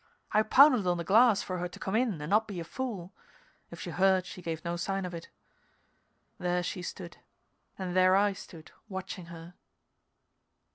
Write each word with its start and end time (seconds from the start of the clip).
I 0.31 0.41
pounded 0.41 0.87
on 0.87 0.97
the 0.97 1.03
glass 1.03 1.43
for 1.43 1.59
her 1.59 1.67
to 1.67 1.77
come 1.79 1.95
in 1.95 2.19
and 2.19 2.29
not 2.31 2.47
be 2.47 2.59
a 2.59 2.63
fool; 2.63 3.13
if 3.69 3.79
she 3.79 3.91
heard 3.91 4.25
she 4.25 4.41
gave 4.41 4.65
no 4.65 4.75
sign 4.75 5.05
of 5.05 5.13
it. 5.13 5.29
There 6.39 6.63
she 6.63 6.81
stood, 6.81 7.17
and 7.77 7.95
there 7.95 8.15
I 8.15 8.33
stood 8.33 8.71
watching 8.89 9.27
her. 9.27 9.53